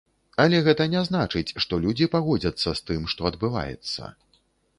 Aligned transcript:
Але 0.43 0.61
гэта 0.67 0.87
не 0.93 1.03
значыць, 1.09 1.55
што 1.65 1.79
людзі 1.83 2.07
пагодзяцца 2.15 2.75
з 2.81 2.85
тым, 2.89 3.07
што 3.15 3.21
адбываецца. 3.33 4.13